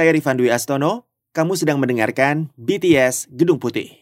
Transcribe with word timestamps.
Saya 0.00 0.16
Rifan 0.16 0.40
Dwi 0.40 0.48
Astono. 0.48 1.12
Kamu 1.36 1.60
sedang 1.60 1.76
mendengarkan 1.76 2.48
BTS 2.56 3.28
Gedung 3.36 3.60
Putih. 3.60 4.00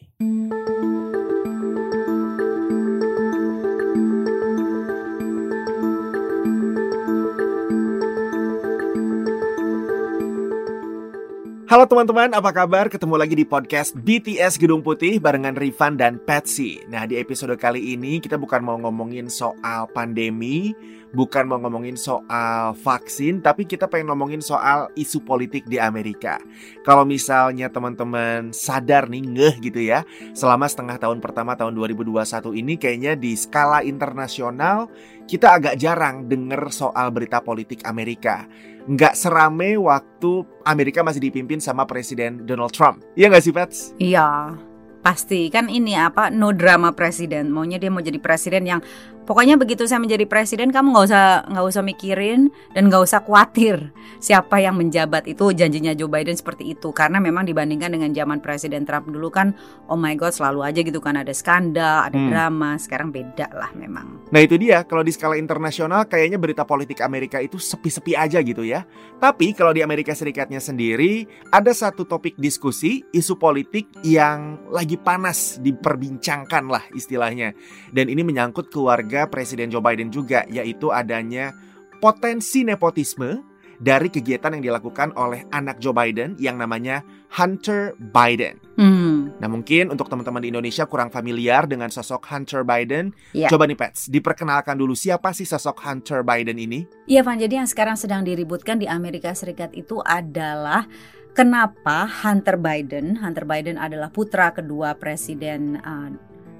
Halo 11.66 11.84
teman-teman, 11.90 12.30
apa 12.30 12.54
kabar? 12.54 12.86
Ketemu 12.86 13.18
lagi 13.18 13.34
di 13.34 13.42
podcast 13.42 13.90
BTS 13.98 14.54
Gedung 14.62 14.86
Putih 14.86 15.18
barengan 15.18 15.58
Rifan 15.58 15.98
dan 15.98 16.22
Patsy. 16.22 16.78
Nah, 16.86 17.10
di 17.10 17.18
episode 17.18 17.58
kali 17.58 17.98
ini 17.98 18.22
kita 18.22 18.38
bukan 18.38 18.62
mau 18.62 18.78
ngomongin 18.78 19.26
soal 19.26 19.90
pandemi, 19.90 20.78
bukan 21.12 21.44
mau 21.48 21.58
ngomongin 21.60 21.96
soal 21.96 22.76
vaksin, 22.76 23.40
tapi 23.40 23.64
kita 23.64 23.88
pengen 23.88 24.12
ngomongin 24.12 24.42
soal 24.44 24.92
isu 24.96 25.24
politik 25.24 25.64
di 25.66 25.80
Amerika. 25.80 26.40
Kalau 26.84 27.04
misalnya 27.08 27.72
teman-teman 27.72 28.52
sadar 28.52 29.08
nih, 29.08 29.22
ngeh 29.24 29.54
gitu 29.62 29.80
ya, 29.80 30.04
selama 30.36 30.68
setengah 30.68 31.00
tahun 31.00 31.20
pertama 31.24 31.56
tahun 31.56 31.76
2021 31.76 32.52
ini 32.58 32.74
kayaknya 32.76 33.12
di 33.16 33.32
skala 33.36 33.80
internasional 33.84 34.90
kita 35.28 35.60
agak 35.60 35.74
jarang 35.76 36.24
denger 36.28 36.72
soal 36.72 37.12
berita 37.12 37.44
politik 37.44 37.84
Amerika 37.84 38.48
nggak 38.88 39.14
serame 39.20 39.76
waktu 39.76 40.48
Amerika 40.64 41.04
masih 41.04 41.20
dipimpin 41.20 41.60
sama 41.60 41.84
Presiden 41.84 42.48
Donald 42.48 42.72
Trump. 42.72 43.04
Iya 43.12 43.28
nggak 43.28 43.44
sih, 43.44 43.52
Pets? 43.52 43.78
Iya, 44.00 44.56
pasti. 45.04 45.52
Kan 45.52 45.68
ini 45.68 45.92
apa, 45.92 46.32
no 46.32 46.56
drama 46.56 46.96
presiden. 46.96 47.52
Maunya 47.52 47.76
dia 47.76 47.92
mau 47.92 48.00
jadi 48.00 48.16
presiden 48.16 48.64
yang 48.64 48.80
Pokoknya 49.28 49.60
begitu 49.60 49.84
saya 49.84 50.00
menjadi 50.00 50.24
presiden, 50.24 50.72
kamu 50.72 50.96
nggak 50.96 51.06
usah 51.12 51.44
nggak 51.52 51.66
usah 51.68 51.82
mikirin 51.84 52.48
dan 52.72 52.88
nggak 52.88 53.04
usah 53.04 53.20
khawatir 53.20 53.92
siapa 54.24 54.56
yang 54.56 54.80
menjabat 54.80 55.28
itu 55.28 55.52
janjinya 55.52 55.92
Joe 55.92 56.08
Biden 56.08 56.32
seperti 56.32 56.72
itu. 56.72 56.88
Karena 56.96 57.20
memang 57.20 57.44
dibandingkan 57.44 57.92
dengan 57.92 58.08
zaman 58.16 58.40
Presiden 58.40 58.88
Trump 58.88 59.12
dulu 59.12 59.28
kan, 59.28 59.52
oh 59.92 60.00
my 60.00 60.16
God 60.16 60.32
selalu 60.32 60.64
aja 60.64 60.80
gitu 60.80 60.96
kan 61.04 61.20
ada 61.20 61.36
skandal, 61.36 62.08
ada 62.08 62.16
hmm. 62.16 62.30
drama. 62.32 62.70
Sekarang 62.80 63.12
beda 63.12 63.52
lah 63.52 63.68
memang. 63.76 64.32
Nah 64.32 64.40
itu 64.40 64.56
dia, 64.56 64.80
kalau 64.88 65.04
di 65.04 65.12
skala 65.12 65.36
internasional 65.36 66.08
kayaknya 66.08 66.40
berita 66.40 66.64
politik 66.64 67.04
Amerika 67.04 67.36
itu 67.36 67.60
sepi-sepi 67.60 68.16
aja 68.16 68.40
gitu 68.40 68.64
ya. 68.64 68.88
Tapi 69.20 69.52
kalau 69.52 69.76
di 69.76 69.84
Amerika 69.84 70.16
Serikatnya 70.16 70.62
sendiri 70.62 71.26
ada 71.52 71.70
satu 71.76 72.08
topik 72.08 72.40
diskusi 72.40 73.04
isu 73.12 73.36
politik 73.36 73.92
yang 74.00 74.56
lagi 74.72 74.96
panas 74.96 75.60
diperbincangkan 75.60 76.64
lah 76.64 76.84
istilahnya. 76.94 77.52
Dan 77.92 78.08
ini 78.08 78.24
menyangkut 78.24 78.70
keluarga 78.70 79.17
Presiden 79.26 79.72
Joe 79.72 79.82
Biden 79.82 80.12
juga, 80.14 80.46
yaitu 80.46 80.94
adanya 80.94 81.50
potensi 81.98 82.62
nepotisme 82.62 83.42
dari 83.78 84.10
kegiatan 84.10 84.58
yang 84.58 84.62
dilakukan 84.62 85.14
oleh 85.14 85.46
anak 85.54 85.78
Joe 85.78 85.94
Biden 85.94 86.34
yang 86.42 86.58
namanya 86.58 87.06
Hunter 87.30 87.94
Biden. 88.10 88.58
Hmm. 88.74 89.30
Nah 89.38 89.46
mungkin 89.46 89.94
untuk 89.94 90.10
teman-teman 90.10 90.42
di 90.42 90.50
Indonesia 90.50 90.84
kurang 90.84 91.14
familiar 91.14 91.64
dengan 91.70 91.86
sosok 91.88 92.26
Hunter 92.26 92.66
Biden. 92.66 93.14
Yeah. 93.30 93.50
Coba 93.50 93.70
nih 93.70 93.78
Pets, 93.78 94.10
diperkenalkan 94.10 94.74
dulu 94.74 94.98
siapa 94.98 95.30
sih 95.30 95.46
sosok 95.46 95.78
Hunter 95.78 96.26
Biden 96.26 96.58
ini? 96.58 96.84
Iya 97.06 97.22
Van, 97.22 97.38
jadi 97.38 97.62
yang 97.62 97.70
sekarang 97.70 97.94
sedang 97.94 98.26
diributkan 98.26 98.82
di 98.82 98.90
Amerika 98.90 99.30
Serikat 99.30 99.70
itu 99.78 100.02
adalah 100.02 100.90
kenapa 101.38 102.10
Hunter 102.26 102.58
Biden, 102.58 103.22
Hunter 103.22 103.46
Biden 103.46 103.78
adalah 103.78 104.10
putra 104.10 104.50
kedua 104.50 104.98
Presiden 104.98 105.78
uh, 105.78 106.10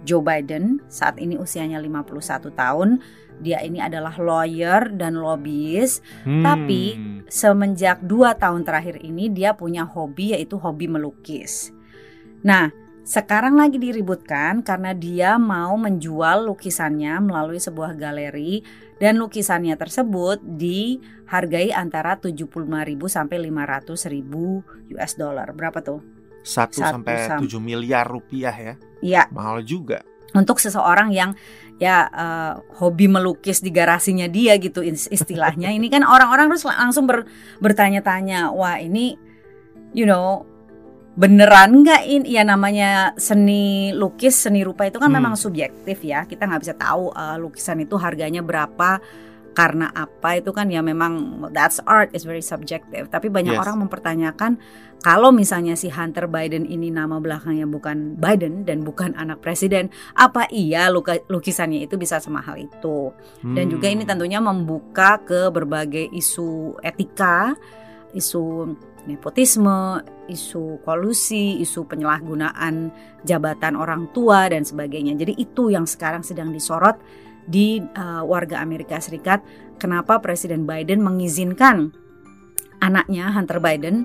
Joe 0.03 0.22
Biden 0.22 0.82
saat 0.86 1.19
ini 1.19 1.34
usianya 1.38 1.81
51 1.81 2.50
tahun. 2.54 3.03
Dia 3.38 3.62
ini 3.62 3.78
adalah 3.78 4.19
lawyer 4.19 4.91
dan 4.98 5.14
lobbyist, 5.14 6.03
hmm. 6.26 6.42
tapi 6.42 6.98
semenjak 7.31 8.03
dua 8.03 8.34
tahun 8.34 8.66
terakhir 8.66 8.98
ini 9.06 9.31
dia 9.31 9.54
punya 9.54 9.86
hobi 9.86 10.34
yaitu 10.34 10.59
hobi 10.59 10.91
melukis. 10.91 11.70
Nah, 12.42 12.75
sekarang 13.09 13.56
lagi 13.56 13.81
diributkan 13.81 14.60
karena 14.60 14.92
dia 14.92 15.41
mau 15.41 15.81
menjual 15.81 16.44
lukisannya 16.44 17.16
melalui 17.25 17.56
sebuah 17.56 17.97
galeri 17.97 18.60
dan 19.00 19.16
lukisannya 19.16 19.80
tersebut 19.80 20.42
dihargai 20.44 21.72
antara 21.72 22.20
75.000 22.20 22.69
sampai 23.09 23.36
500.000 23.48 24.92
US 24.92 25.12
dollar. 25.16 25.48
Berapa 25.56 25.80
tuh? 25.80 26.17
1 26.43 26.75
sampai 26.75 27.38
7 27.38 27.59
miliar 27.59 28.09
rupiah 28.09 28.54
ya. 28.54 28.75
Iya. 29.03 29.22
Mahal 29.31 29.62
juga. 29.62 30.03
Untuk 30.34 30.60
seseorang 30.60 31.10
yang 31.10 31.32
ya 31.78 32.10
uh, 32.10 32.53
hobi 32.82 33.06
melukis 33.06 33.62
di 33.62 33.71
garasinya 33.71 34.26
dia 34.26 34.59
gitu 34.59 34.82
istilahnya. 34.87 35.71
ini 35.71 35.87
kan 35.87 36.03
orang-orang 36.03 36.50
terus 36.50 36.66
langsung 36.66 37.06
ber, 37.06 37.25
bertanya-tanya, 37.62 38.50
wah 38.50 38.77
ini 38.82 39.15
you 39.94 40.04
know 40.04 40.44
beneran 41.19 41.82
nggak 41.82 42.03
ini 42.06 42.38
ya 42.38 42.47
namanya 42.47 43.10
seni 43.19 43.91
lukis 43.91 44.38
seni 44.38 44.62
rupa 44.62 44.87
itu 44.87 45.03
kan 45.03 45.10
hmm. 45.10 45.19
memang 45.19 45.34
subjektif 45.34 45.98
ya 46.06 46.22
kita 46.22 46.47
nggak 46.47 46.62
bisa 46.62 46.75
tahu 46.78 47.10
uh, 47.10 47.34
lukisan 47.34 47.82
itu 47.82 47.98
harganya 47.98 48.38
berapa 48.38 49.03
karena 49.58 49.91
apa 49.91 50.38
itu 50.38 50.54
kan 50.54 50.70
ya 50.70 50.78
memang 50.86 51.42
that's 51.50 51.82
art 51.82 52.14
is 52.14 52.22
very 52.22 52.38
subjective 52.38 53.10
tapi 53.10 53.26
banyak 53.26 53.58
yes. 53.58 53.62
orang 53.66 53.82
mempertanyakan 53.82 54.62
kalau 55.02 55.34
misalnya 55.34 55.74
si 55.74 55.91
Hunter 55.91 56.30
Biden 56.30 56.62
ini 56.62 56.94
nama 56.94 57.19
belakangnya 57.19 57.66
bukan 57.66 58.14
Biden 58.14 58.62
dan 58.62 58.86
bukan 58.86 59.18
anak 59.18 59.42
presiden 59.42 59.91
apa 60.14 60.47
iya 60.54 60.86
luka, 60.94 61.18
lukisannya 61.26 61.82
itu 61.91 61.98
bisa 61.98 62.22
semahal 62.22 62.54
itu 62.54 63.10
hmm. 63.42 63.58
dan 63.58 63.66
juga 63.66 63.91
ini 63.91 64.06
tentunya 64.06 64.38
membuka 64.38 65.18
ke 65.26 65.50
berbagai 65.50 66.06
isu 66.14 66.78
etika 66.78 67.58
isu 68.14 68.72
nepotisme, 69.08 70.04
isu 70.28 70.84
kolusi, 70.84 71.60
isu 71.64 71.88
penyalahgunaan 71.88 72.92
jabatan 73.24 73.72
orang 73.76 74.12
tua 74.12 74.52
dan 74.52 74.68
sebagainya. 74.68 75.16
Jadi 75.16 75.32
itu 75.41 75.72
yang 75.72 75.88
sekarang 75.88 76.20
sedang 76.20 76.52
disorot 76.52 77.00
di 77.48 77.81
uh, 77.81 78.22
warga 78.28 78.60
Amerika 78.60 79.00
Serikat 79.00 79.41
kenapa 79.81 80.20
Presiden 80.20 80.69
Biden 80.69 81.00
mengizinkan 81.00 81.97
anaknya 82.78 83.32
Hunter 83.32 83.59
Biden 83.59 84.04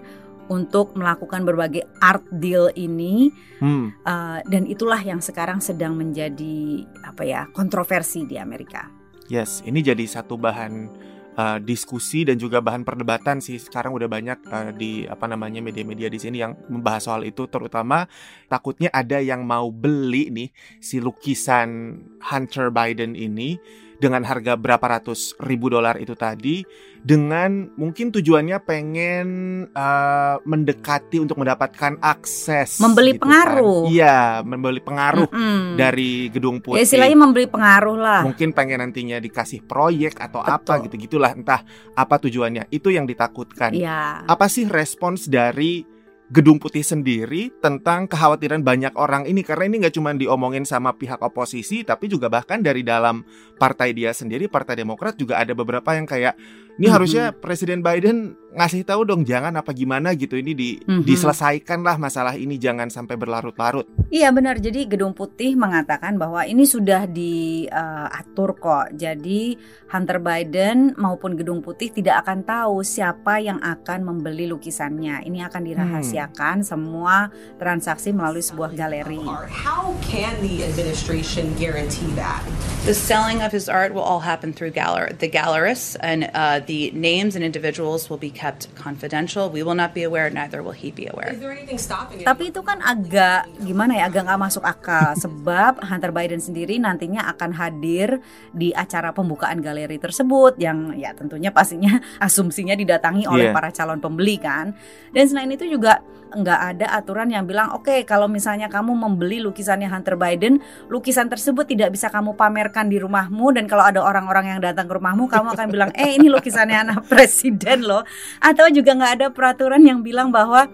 untuk 0.51 0.95
melakukan 0.95 1.47
berbagai 1.47 1.87
art 2.03 2.23
deal 2.31 2.71
ini 2.75 3.31
hmm. 3.63 4.03
uh, 4.03 4.39
dan 4.43 4.63
itulah 4.67 4.99
yang 4.99 5.23
sekarang 5.23 5.63
sedang 5.63 5.95
menjadi 5.95 6.83
apa 7.03 7.23
ya 7.23 7.41
kontroversi 7.51 8.27
di 8.27 8.35
Amerika. 8.35 8.91
Yes, 9.31 9.63
ini 9.63 9.79
jadi 9.79 10.03
satu 10.03 10.35
bahan 10.35 10.91
uh, 11.37 11.57
diskusi 11.61 12.25
dan 12.25 12.37
juga 12.37 12.61
bahan 12.61 12.85
perdebatan 12.85 13.39
sih. 13.39 13.57
Sekarang 13.57 13.93
udah 13.93 14.09
banyak 14.09 14.39
uh, 14.49 14.71
di 14.73 15.05
apa 15.05 15.25
namanya 15.29 15.61
media-media 15.61 16.09
di 16.09 16.19
sini 16.19 16.41
yang 16.41 16.57
membahas 16.69 17.09
soal 17.09 17.21
itu. 17.25 17.45
Terutama 17.49 18.05
takutnya 18.49 18.89
ada 18.93 19.19
yang 19.19 19.45
mau 19.45 19.69
beli 19.69 20.29
nih 20.29 20.49
si 20.79 21.01
lukisan 21.01 21.99
Hunter 22.21 22.69
Biden 22.69 23.17
ini 23.17 23.57
dengan 24.03 24.27
harga 24.27 24.59
berapa 24.59 24.83
ratus 24.83 25.39
ribu 25.39 25.71
dolar 25.71 25.95
itu 25.95 26.11
tadi 26.11 26.67
dengan 26.99 27.71
mungkin 27.79 28.11
tujuannya 28.11 28.59
pengen 28.67 29.27
uh, 29.71 30.43
mendekati 30.43 31.23
untuk 31.23 31.39
mendapatkan 31.39 31.95
akses 32.03 32.83
membeli 32.83 33.15
gitu 33.15 33.23
kan. 33.23 33.23
pengaruh 33.23 33.81
kan. 33.87 33.91
iya 33.95 34.19
membeli 34.43 34.81
pengaruh 34.83 35.31
mm 35.31 35.39
-hmm. 35.39 35.63
dari 35.79 36.27
gedung 36.27 36.59
putih 36.59 36.83
ya, 36.83 36.83
istilahnya 36.83 37.15
membeli 37.15 37.47
pengaruh 37.47 37.95
lah 37.95 38.21
mungkin 38.27 38.51
pengen 38.51 38.83
nantinya 38.83 39.23
dikasih 39.23 39.63
proyek 39.63 40.19
atau 40.19 40.43
Betul. 40.43 40.55
apa 40.59 40.73
gitu 40.83 40.95
gitulah 40.99 41.31
entah 41.31 41.63
apa 41.95 42.15
tujuannya 42.19 42.67
itu 42.75 42.91
yang 42.91 43.07
ditakutkan 43.07 43.71
ya. 43.71 44.27
apa 44.27 44.51
sih 44.51 44.67
respons 44.67 45.31
dari 45.31 46.02
Gedung 46.31 46.55
Putih 46.55 46.87
sendiri 46.87 47.51
tentang 47.59 48.07
kekhawatiran 48.07 48.63
banyak 48.63 48.95
orang 48.95 49.27
ini. 49.27 49.43
Karena 49.43 49.67
ini 49.67 49.83
nggak 49.83 49.95
cuma 49.99 50.15
diomongin 50.15 50.63
sama 50.63 50.95
pihak 50.95 51.19
oposisi 51.19 51.83
tapi 51.83 52.07
juga 52.07 52.31
bahkan 52.31 52.63
dari 52.63 52.85
dalam 52.85 53.27
partai 53.59 53.91
dia 53.91 54.15
sendiri 54.15 54.47
Partai 54.47 54.79
Demokrat 54.79 55.19
juga 55.19 55.43
ada 55.43 55.51
beberapa 55.51 55.91
yang 55.91 56.07
kayak 56.07 56.35
ini 56.73 56.89
mm-hmm. 56.89 56.95
harusnya 56.95 57.25
Presiden 57.37 57.85
Biden 57.85 58.33
ngasih 58.53 58.85
tahu 58.85 59.01
dong 59.05 59.25
jangan 59.25 59.53
apa 59.57 59.73
gimana 59.73 60.13
gitu 60.13 60.37
ini 60.37 60.53
di 60.53 60.77
mm-hmm. 60.77 61.05
diselesaikan 61.05 61.81
lah 61.81 61.97
masalah 61.97 62.37
ini 62.37 62.61
jangan 62.61 62.89
sampai 62.89 63.17
berlarut-larut. 63.17 63.89
Iya 64.13 64.29
benar. 64.29 64.61
Jadi 64.61 64.85
Gedung 64.85 65.17
Putih 65.17 65.57
mengatakan 65.57 66.21
bahwa 66.21 66.45
ini 66.45 66.65
sudah 66.69 67.09
diatur 67.09 68.53
uh, 68.53 68.57
kok. 68.57 68.87
Jadi 68.93 69.57
Hunter 69.89 70.21
Biden 70.21 70.93
maupun 70.97 71.33
Gedung 71.33 71.65
Putih 71.65 71.89
tidak 71.89 72.25
akan 72.25 72.45
tahu 72.45 72.85
siapa 72.85 73.41
yang 73.41 73.57
akan 73.57 74.05
membeli 74.05 74.45
lukisannya. 74.45 75.25
Ini 75.25 75.49
akan 75.49 75.61
dirahasiakan 75.65 76.61
hmm. 76.61 76.67
semua 76.69 77.33
transaksi 77.57 78.13
melalui 78.13 78.45
sebuah 78.45 78.77
galeri. 78.77 79.21
How 79.49 79.97
can 80.05 80.37
the 80.45 80.61
administration 80.65 81.53
guarantee 81.57 82.09
that? 82.17 82.45
The 82.85 82.93
selling 82.93 83.41
of 83.41 83.49
his 83.49 83.71
art 83.71 83.95
will 83.95 84.05
all 84.05 84.21
happen 84.21 84.51
through 84.51 84.75
the 84.75 85.29
gallerists, 85.31 85.95
and 86.03 86.27
uh, 86.35 86.59
the 86.65 86.91
names 86.91 87.33
and 87.33 87.41
individuals 87.41 88.09
will 88.09 88.17
be 88.17 88.27
kept 88.29 88.67
confidential. 88.73 89.47
We 89.47 89.61
will 89.61 89.75
not 89.75 89.91
be 89.91 90.03
aware, 90.03 90.27
neither 90.27 90.59
will 90.59 90.75
he 90.75 90.89
be 90.89 91.07
aware. 91.07 91.31
Is 91.31 91.39
there 91.39 91.53
anything 91.53 91.77
stopping 91.77 92.21
it? 92.21 92.25
Tapi 92.25 92.49
itu 92.49 92.61
kan 92.61 92.81
agak 92.81 93.47
gimana 93.61 93.97
ya, 93.97 94.09
agak 94.09 94.27
nggak 94.27 94.41
masuk 94.41 94.63
akal 94.63 95.15
sebab 95.23 95.79
Hunter 95.79 96.11
Biden 96.11 96.39
sendiri 96.39 96.75
nantinya 96.77 97.25
akan 97.29 97.53
hadir 97.53 98.19
di 98.51 98.71
acara 98.71 99.11
pembukaan 99.11 99.59
galeri 99.59 99.95
tersebut 99.97 100.57
yang 100.57 100.91
ya 100.93 101.13
tentunya 101.13 101.49
pastinya 101.49 101.97
asumsinya 102.25 102.73
didatangi 102.73 103.23
oleh 103.25 103.43
Iya. 103.43 103.55
para 103.55 103.69
calon 103.69 103.99
pembeli 103.99 104.39
kan. 104.39 104.71
Dan 105.11 105.23
selain 105.27 105.51
itu 105.51 105.67
juga 105.67 105.99
nggak 106.33 106.59
ada 106.73 106.97
aturan 106.97 107.29
yang 107.29 107.45
bilang 107.45 107.77
oke 107.77 108.09
kalau 108.09 108.25
misalnya 108.25 108.65
kamu 108.65 108.97
membeli 108.97 109.37
lukisannya 109.37 109.85
Hunter 109.85 110.17
Biden, 110.17 110.57
lukisan 110.89 111.29
tersebut 111.29 111.69
tidak 111.69 111.93
bisa 111.93 112.09
kamu 112.09 112.33
pamerkan 112.33 112.89
di 112.89 112.97
rumahmu 112.97 113.53
dan 113.53 113.69
kalau 113.69 113.85
ada 113.85 114.01
orang-orang 114.01 114.49
yang 114.49 114.59
datang 114.59 114.89
ke 114.89 114.97
rumahmu 114.97 115.29
kamu 115.29 115.53
akan 115.53 115.67
bilang 115.69 115.91
eh 115.93 116.17
ini 116.17 116.33
lukisannya 116.53 116.77
anak 116.85 116.99
presiden 117.11 117.79
loh. 117.81 118.05
Atau 118.37 118.69
juga 118.69 118.93
nggak 118.93 119.13
ada 119.17 119.27
peraturan 119.33 119.81
yang 119.81 120.05
bilang 120.05 120.29
bahwa 120.29 120.69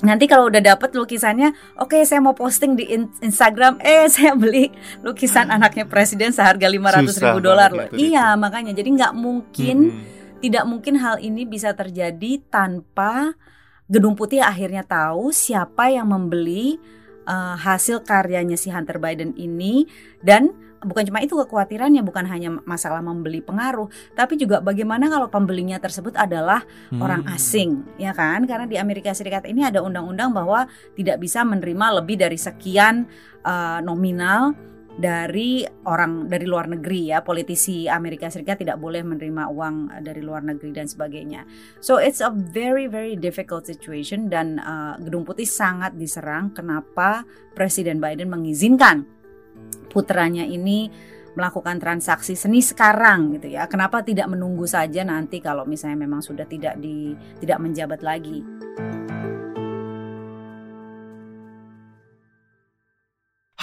nanti 0.00 0.24
kalau 0.24 0.48
udah 0.48 0.60
dapet 0.60 0.92
lukisannya, 0.92 1.52
oke 1.76 1.96
saya 2.04 2.20
mau 2.20 2.32
posting 2.32 2.74
di 2.74 2.88
in- 2.88 3.12
Instagram, 3.20 3.80
eh 3.84 4.08
saya 4.14 4.32
beli 4.32 4.72
lukisan 5.00 5.48
anaknya 5.48 5.84
presiden 5.84 6.32
seharga 6.32 6.66
500 6.66 7.08
Susah 7.08 7.22
ribu 7.30 7.40
dolar 7.40 7.68
loh. 7.68 7.84
banget 7.84 7.92
itu, 8.00 8.12
Iya 8.12 8.34
makanya 8.36 8.72
jadi 8.72 8.88
nggak 8.90 9.12
mungkin 9.16 9.76
Mm-mm. 9.92 10.40
tidak 10.40 10.64
mungkin 10.64 10.94
hal 11.00 11.20
ini 11.20 11.44
bisa 11.44 11.76
terjadi 11.76 12.40
tanpa 12.48 13.36
Gedung 13.84 14.16
Putih 14.16 14.40
akhirnya 14.40 14.80
tahu 14.80 15.28
siapa 15.28 15.92
yang 15.92 16.08
membeli 16.08 16.80
uh, 17.28 17.52
hasil 17.52 18.00
karyanya 18.00 18.56
si 18.56 18.72
Hunter 18.72 18.96
Biden 18.96 19.36
ini 19.36 19.84
dan 20.24 20.52
bukan 20.86 21.10
cuma 21.10 21.18
itu 21.24 21.34
kekhawatirannya 21.34 22.06
bukan 22.06 22.30
hanya 22.30 22.54
masalah 22.62 23.02
membeli 23.02 23.42
pengaruh 23.42 23.90
tapi 24.14 24.38
juga 24.38 24.62
bagaimana 24.62 25.10
kalau 25.10 25.26
pembelinya 25.26 25.82
tersebut 25.82 26.14
adalah 26.14 26.62
orang 26.94 27.24
Hmm. 27.24 27.34
asing 27.34 27.70
ya 27.96 28.12
kan? 28.12 28.44
Karena 28.44 28.68
di 28.68 28.76
Amerika 28.76 29.16
Serikat 29.16 29.48
ini 29.48 29.64
ada 29.64 29.80
undang-undang 29.80 30.30
bahwa 30.36 30.68
tidak 30.92 31.18
bisa 31.18 31.40
menerima 31.42 32.04
lebih 32.04 32.20
dari 32.20 32.36
sekian 32.36 33.08
uh, 33.42 33.80
nominal 33.80 34.52
dari 34.94 35.66
orang 35.88 36.30
dari 36.30 36.46
luar 36.46 36.70
negeri 36.70 37.10
ya. 37.10 37.24
Politisi 37.24 37.90
Amerika 37.90 38.30
Serikat 38.30 38.62
tidak 38.62 38.78
boleh 38.78 39.02
menerima 39.02 39.50
uang 39.50 39.74
uh, 39.90 40.00
dari 40.04 40.20
luar 40.20 40.44
negeri 40.44 40.70
dan 40.76 40.86
sebagainya. 40.86 41.48
So 41.80 41.96
it's 41.96 42.20
a 42.20 42.30
very 42.30 42.86
very 42.86 43.16
difficult 43.16 43.64
situation 43.64 44.28
dan 44.28 44.60
uh, 44.60 45.00
Gedung 45.00 45.24
Putih 45.24 45.48
sangat 45.48 45.96
diserang 45.96 46.52
kenapa 46.52 47.24
Presiden 47.56 47.98
Biden 47.98 48.28
mengizinkan 48.28 49.08
putranya 49.94 50.42
ini 50.42 50.90
melakukan 51.38 51.78
transaksi 51.82 52.34
seni 52.38 52.62
sekarang 52.62 53.38
gitu 53.38 53.54
ya. 53.54 53.66
Kenapa 53.70 54.02
tidak 54.02 54.30
menunggu 54.30 54.66
saja 54.66 55.02
nanti 55.06 55.42
kalau 55.42 55.66
misalnya 55.66 56.06
memang 56.06 56.22
sudah 56.22 56.46
tidak 56.46 56.78
di 56.78 57.14
tidak 57.42 57.58
menjabat 57.62 58.00
lagi. 58.02 58.42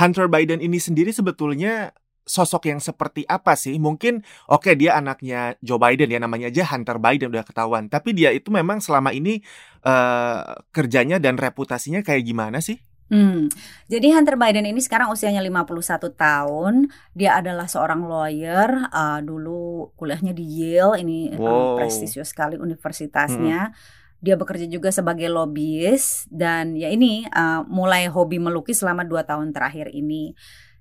Hunter 0.01 0.25
Biden 0.31 0.63
ini 0.63 0.81
sendiri 0.81 1.13
sebetulnya 1.13 1.93
sosok 2.25 2.73
yang 2.73 2.81
seperti 2.81 3.21
apa 3.29 3.53
sih? 3.53 3.77
Mungkin 3.77 4.25
oke 4.49 4.73
dia 4.73 4.97
anaknya 4.97 5.59
Joe 5.61 5.77
Biden 5.77 6.09
ya 6.09 6.17
namanya 6.17 6.49
aja 6.49 6.65
Hunter 6.73 6.97
Biden 6.97 7.29
udah 7.29 7.45
ketahuan. 7.45 7.85
Tapi 7.85 8.17
dia 8.17 8.33
itu 8.33 8.49
memang 8.49 8.81
selama 8.81 9.13
ini 9.13 9.39
eh, 9.85 10.41
kerjanya 10.73 11.21
dan 11.21 11.37
reputasinya 11.37 12.01
kayak 12.01 12.25
gimana 12.25 12.59
sih? 12.59 12.81
Hmm. 13.11 13.51
Jadi 13.91 14.15
Hunter 14.15 14.39
Biden 14.39 14.63
ini 14.63 14.79
sekarang 14.79 15.11
usianya 15.11 15.43
51 15.43 16.15
tahun. 16.15 16.87
Dia 17.11 17.43
adalah 17.43 17.67
seorang 17.67 18.07
lawyer. 18.07 18.87
uh, 18.87 19.19
dulu 19.19 19.91
kuliahnya 19.99 20.31
di 20.31 20.47
Yale. 20.47 21.03
Ini 21.03 21.35
uh, 21.35 21.43
Wow. 21.43 21.75
prestisius 21.75 22.31
sekali 22.31 22.55
universitasnya. 22.55 23.75
Dia 24.21 24.39
bekerja 24.39 24.69
juga 24.69 24.93
sebagai 24.95 25.27
lobbyist 25.27 26.31
dan 26.31 26.79
ya 26.79 26.87
ini 26.87 27.27
uh, 27.27 27.67
mulai 27.67 28.07
hobi 28.07 28.39
melukis 28.39 28.79
selama 28.79 29.03
dua 29.03 29.27
tahun 29.27 29.51
terakhir 29.51 29.91
ini. 29.91 30.31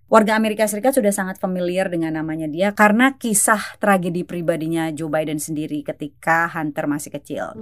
Warga 0.07 0.35
Amerika 0.35 0.67
Serikat 0.67 0.95
sudah 0.95 1.15
sangat 1.15 1.39
familiar 1.39 1.87
dengan 1.87 2.19
namanya 2.19 2.51
dia 2.51 2.75
karena 2.75 3.15
kisah 3.15 3.79
tragedi 3.79 4.27
pribadinya 4.27 4.91
Joe 4.91 5.07
Biden 5.07 5.39
sendiri 5.39 5.87
ketika 5.87 6.51
Hunter 6.51 6.91
masih 6.91 7.15
kecil. 7.15 7.55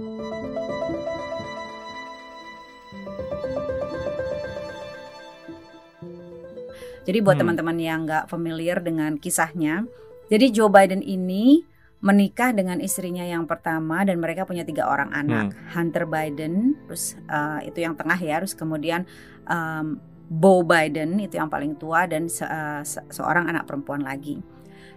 Jadi 7.09 7.25
buat 7.25 7.41
Hmm. 7.41 7.49
teman-teman 7.49 7.77
yang 7.81 8.05
nggak 8.05 8.29
familiar 8.29 8.77
dengan 8.85 9.17
kisahnya, 9.17 9.89
jadi 10.29 10.53
Joe 10.53 10.69
Biden 10.69 11.01
ini 11.01 11.65
menikah 11.99 12.53
dengan 12.53 12.77
istrinya 12.79 13.25
yang 13.25 13.49
pertama 13.49 14.05
dan 14.05 14.21
mereka 14.21 14.45
punya 14.45 14.61
tiga 14.61 14.85
orang 14.87 15.09
anak, 15.09 15.57
Hunter 15.73 16.05
Biden, 16.05 16.77
terus 16.85 17.17
uh, 17.27 17.59
itu 17.65 17.81
yang 17.81 17.97
tengah 17.97 18.15
ya, 18.15 18.39
terus 18.39 18.53
kemudian 18.53 19.09
um, 19.49 19.97
Bo 20.29 20.61
Biden 20.61 21.17
itu 21.17 21.41
yang 21.41 21.49
paling 21.49 21.75
tua 21.75 22.05
dan 22.05 22.29
se- 22.29 22.45
uh, 22.45 22.85
se- 22.85 23.03
seorang 23.09 23.49
anak 23.49 23.65
perempuan 23.65 24.05
lagi. 24.05 24.37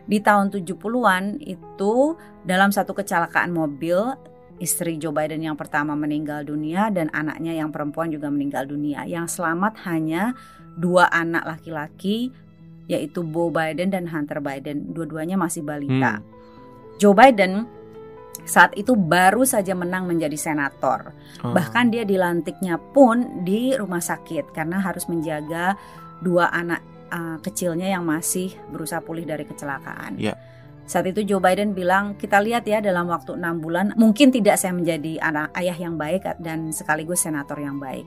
Di 0.04 0.20
tahun 0.20 0.52
70-an 0.52 1.40
itu 1.40 2.14
dalam 2.44 2.68
satu 2.68 2.92
kecelakaan 2.92 3.50
mobil 3.50 3.96
istri 4.60 4.94
Joe 4.94 5.10
Biden 5.10 5.42
yang 5.42 5.58
pertama 5.58 5.98
meninggal 5.98 6.46
dunia 6.46 6.86
dan 6.92 7.10
anaknya 7.10 7.56
yang 7.56 7.74
perempuan 7.74 8.14
juga 8.14 8.30
meninggal 8.30 8.68
dunia. 8.68 9.02
Yang 9.08 9.40
selamat 9.40 9.74
hanya 9.90 10.38
dua 10.76 11.08
anak 11.12 11.44
laki-laki 11.44 12.32
yaitu 12.90 13.22
Bo 13.24 13.48
Biden 13.48 13.94
dan 13.94 14.10
Hunter 14.10 14.42
Biden. 14.42 14.92
Dua-duanya 14.92 15.38
masih 15.38 15.62
balita. 15.64 16.18
Hmm. 16.18 16.26
Joe 17.00 17.16
Biden 17.16 17.64
saat 18.42 18.74
itu 18.74 18.98
baru 18.98 19.46
saja 19.46 19.72
menang 19.72 20.08
menjadi 20.10 20.34
senator. 20.34 21.14
Oh. 21.46 21.54
Bahkan 21.54 21.94
dia 21.94 22.02
dilantiknya 22.02 22.76
pun 22.80 23.44
di 23.46 23.72
rumah 23.76 24.02
sakit 24.02 24.50
karena 24.50 24.82
harus 24.82 25.06
menjaga 25.06 25.78
dua 26.18 26.50
anak 26.50 26.82
uh, 27.12 27.38
kecilnya 27.38 27.92
yang 27.92 28.02
masih 28.02 28.50
berusaha 28.72 28.98
pulih 28.98 29.22
dari 29.22 29.46
kecelakaan. 29.46 30.18
Ya. 30.18 30.34
Saat 30.82 31.14
itu 31.14 31.22
Joe 31.22 31.38
Biden 31.38 31.78
bilang, 31.78 32.18
kita 32.18 32.42
lihat 32.42 32.66
ya 32.66 32.82
dalam 32.82 33.06
waktu 33.06 33.38
enam 33.38 33.62
bulan, 33.62 33.94
mungkin 33.94 34.34
tidak 34.34 34.58
saya 34.58 34.74
menjadi 34.74 35.22
anak 35.22 35.54
ayah 35.54 35.78
yang 35.78 35.94
baik 35.94 36.26
dan 36.42 36.74
sekaligus 36.74 37.22
senator 37.22 37.54
yang 37.62 37.78
baik. 37.78 38.02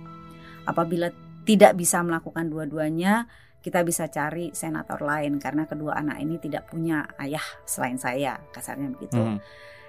Apabila 0.68 1.08
tidak 1.46 1.78
bisa 1.78 2.02
melakukan 2.02 2.50
dua-duanya, 2.50 3.30
kita 3.62 3.82
bisa 3.82 4.10
cari 4.10 4.54
senator 4.54 5.02
lain 5.02 5.38
karena 5.42 5.66
kedua 5.66 5.98
anak 5.98 6.22
ini 6.22 6.38
tidak 6.42 6.70
punya 6.70 7.06
ayah 7.22 7.44
selain 7.66 7.98
saya, 7.98 8.38
kasarnya 8.54 8.94
begitu. 8.94 9.18
Hmm. 9.18 9.38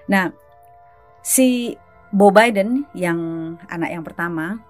Nah, 0.09 0.33
si 1.25 1.77
Bo 2.15 2.31
Biden 2.31 2.87
yang 2.95 3.19
anak 3.67 3.91
yang 3.91 4.05
pertama 4.07 4.63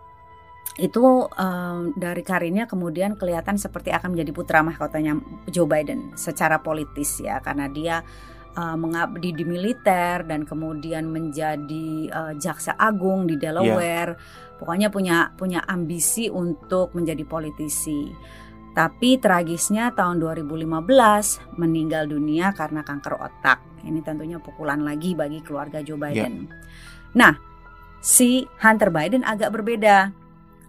itu 0.76 1.28
em, 1.38 1.94
dari 1.96 2.20
karirnya 2.20 2.68
kemudian 2.68 3.16
kelihatan 3.16 3.56
seperti 3.56 3.94
akan 3.94 4.12
menjadi 4.12 4.32
putra 4.34 4.60
mahkotanya 4.60 5.16
Joe 5.48 5.64
Biden 5.64 6.12
secara 6.18 6.60
politis 6.60 7.22
ya 7.22 7.40
karena 7.40 7.70
dia 7.70 8.04
eh, 8.56 8.76
mengabdi 8.76 9.36
di 9.36 9.44
militer 9.44 10.24
dan 10.24 10.48
kemudian 10.48 11.12
menjadi 11.12 11.88
eh, 12.08 12.32
jaksa 12.40 12.74
agung 12.80 13.28
di 13.28 13.36
Delaware. 13.36 14.16
Pokoknya 14.56 14.88
punya 14.88 15.36
punya 15.36 15.60
ambisi 15.68 16.32
untuk 16.32 16.96
menjadi 16.96 17.22
politisi. 17.28 18.08
Tapi 18.76 19.16
tragisnya 19.16 19.92
tahun 19.96 20.20
2015 20.20 20.68
meninggal 21.56 22.08
dunia 22.08 22.52
karena 22.52 22.84
kanker 22.84 23.16
otak. 23.16 23.64
Ini 23.84 24.04
tentunya 24.04 24.36
pukulan 24.36 24.84
lagi 24.84 25.16
bagi 25.16 25.40
keluarga 25.40 25.80
Joe 25.80 25.96
Biden. 25.96 26.44
Nah, 27.16 27.32
si 28.04 28.44
Hunter 28.60 28.92
Biden 28.92 29.24
agak 29.24 29.56
berbeda. 29.56 30.12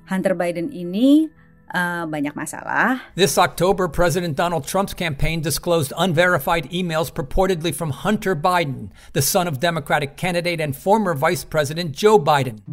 Hunter 0.07 0.39
Biden 0.39 0.71
ini 0.71 1.27
eh, 1.73 2.03
banyak 2.07 2.33
masalah. 2.35 3.01
This 3.15 3.37
October, 3.37 3.87
President 3.87 4.35
Donald 4.35 4.67
Trump's 4.67 4.93
campaign 4.93 5.41
disclosed 5.41 5.91
unverified 5.97 6.69
emails 6.71 7.11
purportedly 7.11 7.73
from 7.73 7.91
Hunter 7.91 8.35
Biden, 8.35 8.91
the 9.13 9.23
son 9.23 9.47
of 9.47 9.59
Democratic 9.59 10.15
candidate 10.15 10.61
and 10.61 10.75
former 10.75 11.13
Vice 11.13 11.43
President 11.43 11.91
Joe 11.91 12.19
Biden. 12.21 12.63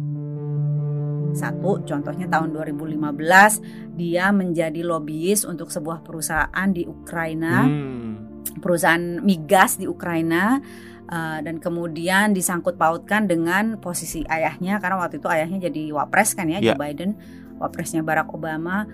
Satu, 1.35 1.83
contohnya 1.83 2.31
tahun 2.31 2.55
2015 2.55 3.99
dia 3.99 4.31
menjadi 4.31 4.79
lobbyis 4.87 5.43
untuk 5.43 5.67
sebuah 5.67 5.99
perusahaan 5.99 6.69
di 6.71 6.87
Ukraina. 6.87 7.67
Hmm. 7.67 8.35
perusahaan 8.55 9.19
migas 9.19 9.75
di 9.75 9.83
Ukraina 9.83 10.63
uh, 11.11 11.39
dan 11.43 11.59
kemudian 11.59 12.31
disangkut 12.31 12.79
pautkan 12.79 13.27
dengan 13.27 13.77
posisi 13.83 14.23
ayahnya 14.25 14.79
karena 14.79 15.01
waktu 15.01 15.19
itu 15.19 15.27
ayahnya 15.27 15.67
jadi 15.67 15.91
wapres 15.91 16.37
kan 16.37 16.47
ya 16.47 16.63
Ya. 16.63 16.73
Joe 16.73 16.79
Biden 16.79 17.19
wapresnya 17.59 18.03
Barack 18.03 18.31
Obama 18.31 18.85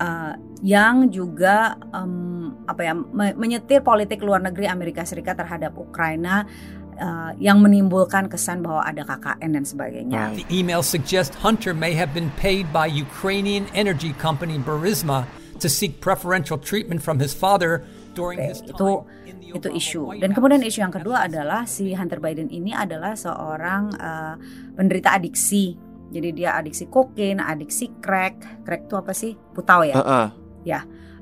uh, 0.00 0.34
yang 0.64 1.12
juga 1.12 1.76
em, 1.92 2.52
apa 2.64 2.80
ya 2.80 2.94
me- 2.96 3.36
menyetir 3.36 3.84
politik 3.84 4.24
luar 4.24 4.40
negeri 4.40 4.68
Amerika 4.68 5.04
Serikat 5.04 5.36
terhadap 5.36 5.76
Ukraina 5.76 6.48
uh, 6.96 7.32
yang 7.36 7.60
menimbulkan 7.60 8.28
kesan 8.32 8.64
bahwa 8.64 8.84
ada 8.84 9.04
KKN 9.04 9.50
dan 9.60 9.64
sebagainya. 9.64 10.22
The 10.36 10.48
emails 10.48 10.88
suggest 10.88 11.36
Hunter 11.40 11.76
may 11.76 11.92
have 11.92 12.16
been 12.16 12.32
paid 12.40 12.68
by 12.72 12.88
Ukrainian 12.88 13.68
energy 13.76 14.16
company 14.16 14.56
Burisma 14.56 15.28
to 15.60 15.68
seek 15.68 16.00
preferential 16.00 16.60
treatment 16.60 17.00
from 17.00 17.20
his 17.20 17.32
father 17.32 17.84
During 18.16 18.40
his 18.40 18.64
itu 18.64 18.72
time 18.72 19.04
in 19.28 19.36
the 19.44 19.48
itu 19.60 19.68
Obama 19.68 19.76
isu. 19.76 20.02
Dan 20.16 20.30
kemudian 20.32 20.60
isu 20.64 20.80
yang 20.80 20.94
kedua 20.94 21.28
adalah 21.28 21.68
si 21.68 21.92
Hunter 21.92 22.16
Biden 22.16 22.48
ini 22.48 22.72
adalah 22.72 23.12
seorang 23.12 23.92
eh, 23.92 24.34
penderita 24.72 25.12
adiksi. 25.12 25.76
Jadi 26.10 26.28
dia 26.32 26.54
adiksi 26.54 26.86
kokain, 26.86 27.42
adiksi 27.42 27.90
crack. 27.98 28.62
Crack 28.62 28.86
itu 28.86 28.94
apa 28.94 29.12
sih? 29.12 29.32
Putau 29.54 29.82
ya. 29.82 29.96
Heeh. 29.98 30.26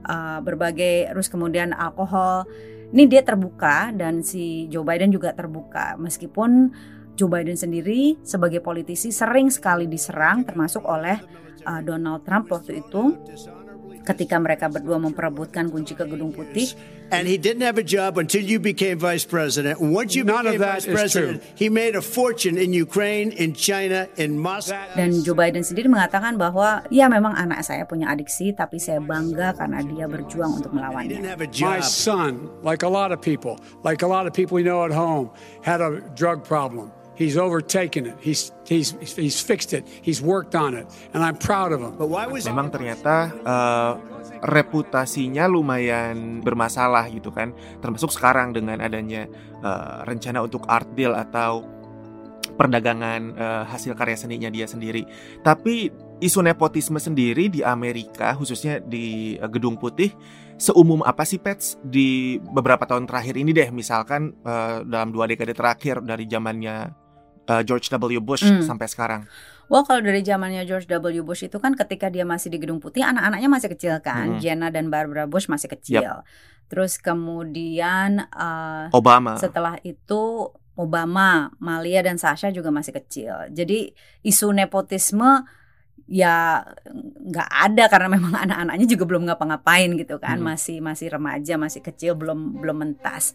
Uh, 0.04 0.38
berbagai 0.44 1.08
terus 1.12 1.32
kemudian 1.32 1.72
alkohol. 1.72 2.44
Ini 2.94 3.10
dia 3.10 3.24
terbuka 3.24 3.90
dan 3.96 4.22
si 4.22 4.68
Joe 4.70 4.86
Biden 4.86 5.10
juga 5.10 5.34
terbuka 5.34 5.98
meskipun 5.98 6.70
Joe 7.18 7.30
Biden 7.30 7.58
sendiri 7.58 8.22
sebagai 8.22 8.62
politisi 8.62 9.10
sering 9.10 9.50
sekali 9.50 9.90
diserang 9.90 10.46
termasuk 10.46 10.82
oleh 10.86 11.18
uh, 11.66 11.80
Donald 11.82 12.22
Trump 12.22 12.50
waktu 12.50 12.84
itu 12.84 13.18
ketika 14.04 14.36
mereka 14.36 14.68
berdua 14.68 15.00
memperebutkan 15.00 15.72
kunci 15.72 15.96
ke 15.96 16.04
Gedung 16.04 16.30
Putih 16.30 16.76
And 17.12 17.28
he 17.28 17.36
didn't 17.36 17.60
have 17.60 17.76
a 17.76 17.84
job 17.84 18.16
until 18.16 18.40
you 18.40 18.58
became 18.58 18.98
vice 18.98 19.28
president. 19.28 19.76
Once 19.78 20.16
you 20.16 20.24
None 20.24 20.48
became 20.48 20.58
vice 20.58 20.88
president, 20.88 21.44
he 21.54 21.68
made 21.68 21.94
a 21.94 22.00
fortune 22.00 22.56
in 22.56 22.72
Ukraine, 22.72 23.30
in 23.36 23.52
China, 23.52 24.08
in 24.16 24.40
Moscow. 24.40 24.80
dan 24.96 25.12
Joe 25.20 25.36
Biden 25.36 25.60
sendiri 25.60 25.86
mengatakan 25.86 26.40
bahwa 26.40 26.80
ya 26.88 27.06
memang 27.12 27.36
anak 27.36 27.60
saya 27.60 27.84
punya 27.84 28.08
adiksi 28.08 28.56
tapi 28.56 28.80
saya 28.80 29.04
bangga 29.04 29.52
karena 29.52 29.84
dia 29.84 30.08
berjuang 30.08 30.58
untuk 30.58 30.72
melawannya. 30.72 31.20
My 31.60 31.84
son, 31.84 32.48
like 32.64 32.82
a 32.82 32.90
lot 32.90 33.12
of 33.12 33.20
people, 33.20 33.60
like 33.84 34.00
a 34.00 34.08
lot 34.08 34.24
of 34.24 34.32
people 34.32 34.56
we 34.56 34.64
know 34.64 34.82
at 34.88 34.90
home, 34.90 35.28
had 35.60 35.84
a 35.84 36.00
drug 36.16 36.40
problem. 36.42 36.88
He's 37.14 37.38
overtaken 37.38 38.10
it. 38.10 38.16
He's 38.18 38.50
he's 38.66 38.98
he's 38.98 39.38
fixed 39.38 39.70
it. 39.70 39.86
He's 40.02 40.18
worked 40.18 40.58
on 40.58 40.74
it, 40.74 40.90
and 41.14 41.22
I'm 41.22 41.38
proud 41.38 41.70
of 41.70 41.78
him. 41.78 41.94
But 41.94 42.10
why 42.10 42.26
was 42.26 42.42
Memang 42.50 42.74
ternyata 42.74 43.30
eh, 43.30 43.92
reputasinya 44.42 45.46
lumayan 45.46 46.42
bermasalah 46.42 47.06
gitu 47.14 47.30
kan. 47.30 47.54
Termasuk 47.78 48.10
sekarang 48.10 48.50
dengan 48.50 48.82
adanya 48.82 49.30
eh, 49.62 49.96
rencana 50.02 50.42
untuk 50.42 50.66
art 50.66 50.90
deal 50.98 51.14
atau 51.14 51.62
perdagangan 52.58 53.20
eh, 53.34 53.62
hasil 53.70 53.94
karya 53.94 54.18
seninya 54.18 54.50
dia 54.50 54.66
sendiri. 54.66 55.06
Tapi 55.46 55.90
isu 56.18 56.40
nepotisme 56.42 56.98
sendiri 57.02 57.50
di 57.50 57.60
Amerika 57.62 58.34
khususnya 58.34 58.82
di 58.82 59.38
eh, 59.38 59.48
Gedung 59.50 59.78
Putih 59.78 60.14
seumum 60.54 61.02
apa 61.02 61.26
sih 61.26 61.42
Pets 61.42 61.82
di 61.82 62.38
beberapa 62.38 62.86
tahun 62.86 63.10
terakhir 63.10 63.34
ini 63.34 63.50
deh 63.50 63.70
misalkan 63.74 64.34
eh, 64.46 64.82
dalam 64.86 65.10
dua 65.10 65.26
dekade 65.26 65.54
terakhir 65.54 66.02
dari 66.02 66.26
zamannya 66.30 67.03
eh, 67.46 67.62
George 67.62 67.88
W. 67.88 68.18
Bush 68.18 68.42
Hmm. 68.42 68.60
sampai 68.60 68.86
sekarang. 68.86 69.22
Wah 69.64 69.80
kalau 69.80 70.00
dari 70.00 70.20
zamannya 70.20 70.62
George 70.62 70.84
W. 70.86 70.94
Bush 71.20 71.42
itu 71.42 71.56
kan 71.56 71.72
ketika 71.72 72.08
dia 72.08 72.22
masih 72.22 72.48
di 72.48 72.58
Gedung 72.58 72.78
Putih 72.78 73.00
anak-anaknya 73.00 73.48
masih 73.48 73.68
kecil 73.70 73.94
kan, 73.98 74.36
Mhm. 74.36 74.38
Jenna 74.38 74.68
dan 74.68 74.88
Barbara 74.88 75.24
Bush 75.24 75.46
masih 75.46 75.68
kecil. 75.70 76.04
Terus 76.66 76.96
kemudian 76.96 78.24
eh, 78.26 78.84
Obama. 78.90 79.36
setelah 79.36 79.76
itu 79.80 80.52
Obama, 80.74 81.54
Malia 81.58 82.02
dan 82.02 82.18
Sasha 82.18 82.50
juga 82.50 82.68
masih 82.68 82.92
kecil. 82.94 83.30
Jadi 83.48 83.94
isu 84.22 84.50
nepotisme 84.50 85.46
ya 86.04 86.60
nggak 87.24 87.48
ada 87.48 87.84
karena 87.88 88.08
memang 88.10 88.34
anak-anaknya 88.44 88.84
juga 88.86 89.04
belum 89.06 89.22
ngapa-ngapain 89.24 89.96
gitu 89.96 90.18
kan, 90.18 90.36
Hmm. 90.36 90.52
masih 90.52 90.80
masih 90.80 91.08
remaja, 91.08 91.56
masih 91.56 91.80
kecil, 91.80 92.12
belum 92.12 92.60
belum 92.60 92.76
mentas. 92.76 93.32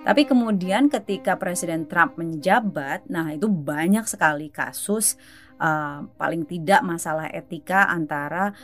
Tapi 0.00 0.24
kemudian 0.24 0.88
ketika 0.88 1.36
Presiden 1.36 1.84
Trump 1.84 2.16
menjabat, 2.16 3.04
nah 3.12 3.28
itu 3.36 3.52
banyak 3.52 4.08
sekali 4.08 4.48
kasus 4.48 5.20
uh, 5.60 6.08
paling 6.16 6.48
tidak 6.48 6.80
masalah 6.80 7.28
etika 7.28 7.84
antara 7.92 8.56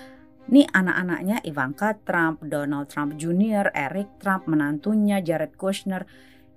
nih 0.48 0.64
anak-anaknya 0.72 1.44
Ivanka 1.44 1.98
Trump, 2.06 2.40
Donald 2.46 2.88
Trump 2.88 3.20
Jr., 3.20 3.68
Eric 3.76 4.16
Trump, 4.16 4.48
menantunya 4.48 5.20
Jared 5.20 5.58
Kushner 5.60 6.08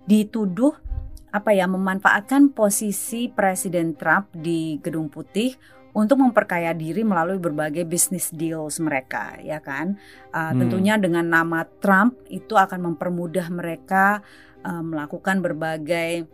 dituduh 0.07 0.73
apa 1.29 1.53
ya 1.53 1.69
memanfaatkan 1.69 2.55
posisi 2.55 3.29
Presiden 3.29 3.93
Trump 3.93 4.33
di 4.33 4.81
Gedung 4.81 5.11
Putih 5.11 5.53
untuk 5.99 6.23
memperkaya 6.23 6.71
diri 6.71 7.03
melalui 7.03 7.35
berbagai 7.35 7.83
bisnis 7.83 8.31
deals 8.31 8.79
mereka, 8.79 9.35
ya 9.43 9.59
kan? 9.59 9.99
Uh, 10.31 10.55
Hmm. 10.55 10.65
Tentunya 10.65 10.95
dengan 10.95 11.27
nama 11.27 11.67
Trump 11.83 12.15
itu 12.31 12.55
akan 12.55 12.93
mempermudah 12.93 13.51
mereka 13.51 14.23
uh, 14.63 14.81
melakukan 14.81 15.43
berbagai 15.43 16.25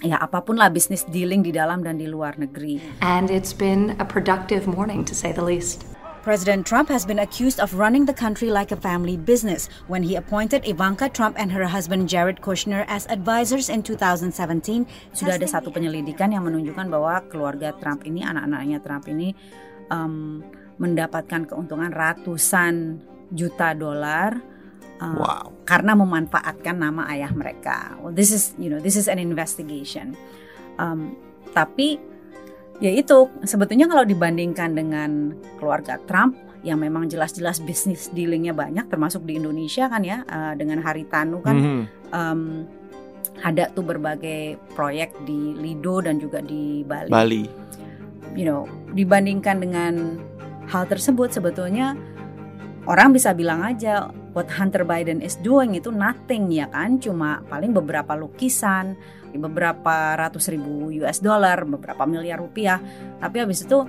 ya 0.00 0.16
apa 0.16 0.40
pun 0.40 0.56
lah 0.56 0.72
bisnis 0.72 1.04
dealing 1.08 1.44
di 1.44 1.52
dalam 1.52 1.84
dan 1.84 2.00
di 2.00 2.08
luar 2.08 2.40
negeri. 2.40 2.80
And 3.04 3.28
it's 3.28 3.52
been 3.52 3.96
a 4.00 4.04
productive 4.04 4.64
morning, 4.66 5.04
to 5.06 5.14
say 5.14 5.30
the 5.30 5.44
least. 5.44 5.84
President 6.20 6.68
Trump 6.68 6.92
has 6.92 7.08
been 7.08 7.18
accused 7.24 7.60
of 7.60 7.72
running 7.72 8.04
the 8.04 8.12
country 8.12 8.52
like 8.52 8.72
a 8.72 8.76
family 8.76 9.16
business 9.16 9.72
when 9.88 10.04
he 10.04 10.20
appointed 10.20 10.68
Ivanka 10.68 11.08
Trump 11.08 11.40
and 11.40 11.48
her 11.48 11.64
husband 11.64 12.12
Jared 12.12 12.44
Kushner 12.44 12.84
as 12.92 13.08
advisors 13.08 13.72
in 13.72 13.80
2017. 13.80 14.84
Sudah 15.16 15.40
ada 15.40 15.48
satu 15.48 15.72
penyelidikan 15.72 16.28
yang 16.28 16.44
menunjukkan 16.44 16.92
bahwa 16.92 17.24
keluarga 17.32 17.72
Trump 17.80 18.04
ini, 18.04 18.20
anak-anaknya 18.20 18.84
Trump 18.84 19.08
ini 19.08 19.32
um, 19.88 20.44
mendapatkan 20.76 21.48
keuntungan 21.48 21.88
ratusan 21.88 23.00
juta 23.32 23.72
dolar 23.72 24.36
uh, 25.00 25.16
Wow. 25.16 25.64
karena 25.64 25.96
memanfaatkan 25.96 26.76
nama 26.76 27.08
ayah 27.16 27.32
mereka. 27.32 27.96
Well, 27.96 28.12
this 28.12 28.28
is 28.28 28.52
you 28.60 28.68
know 28.68 28.76
this 28.76 29.00
is 29.00 29.08
an 29.08 29.16
investigation. 29.16 30.20
Um, 30.76 31.16
tapi 31.56 31.96
ya 32.80 32.90
itu 32.90 33.28
sebetulnya 33.44 33.86
kalau 33.86 34.02
dibandingkan 34.02 34.72
dengan 34.72 35.36
keluarga 35.60 36.00
Trump 36.08 36.34
yang 36.60 36.80
memang 36.80 37.08
jelas-jelas 37.08 37.60
bisnis 37.64 38.12
dealingnya 38.12 38.52
banyak 38.52 38.88
termasuk 38.88 39.24
di 39.24 39.40
Indonesia 39.40 39.88
kan 39.88 40.04
ya 40.04 40.24
uh, 40.28 40.52
dengan 40.56 40.80
Haritanu 40.84 41.40
kan 41.40 41.56
Mhm. 41.56 41.82
um, 42.12 42.42
ada 43.40 43.72
tuh 43.72 43.80
berbagai 43.80 44.60
proyek 44.76 45.16
di 45.24 45.56
Lido 45.56 46.04
dan 46.04 46.20
juga 46.20 46.44
di 46.44 46.84
Bali. 46.84 47.08
Bali. 47.08 47.44
You 48.36 48.44
know 48.44 48.62
dibandingkan 48.92 49.64
dengan 49.64 50.20
hal 50.68 50.84
tersebut 50.86 51.32
sebetulnya 51.32 51.96
orang 52.86 53.10
bisa 53.10 53.32
bilang 53.32 53.64
aja 53.64 54.12
what 54.36 54.46
Hunter 54.46 54.86
Biden 54.86 55.18
is 55.18 55.34
doing 55.40 55.74
itu 55.74 55.90
nothing 55.90 56.52
ya 56.52 56.70
kan 56.70 57.02
cuma 57.02 57.42
paling 57.50 57.74
beberapa 57.74 58.14
lukisan 58.14 58.94
beberapa 59.36 60.16
ratus 60.16 60.50
ribu 60.50 60.90
US 61.04 61.22
dollar 61.22 61.62
beberapa 61.68 62.02
miliar 62.08 62.40
rupiah. 62.40 62.80
Tapi 63.20 63.36
habis 63.42 63.62
itu 63.62 63.86